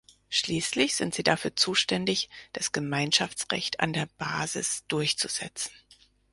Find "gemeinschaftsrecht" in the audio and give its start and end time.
2.71-3.81